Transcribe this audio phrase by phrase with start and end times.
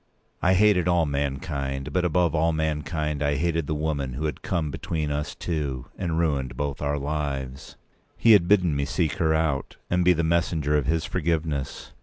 [0.41, 4.71] I hated all mankind; but above all mankind I hated the woman who had come
[4.71, 7.75] between us two, and ruined both our lives.
[8.17, 11.93] He had bidden me seek her out, and be the messenger of his forgiveness.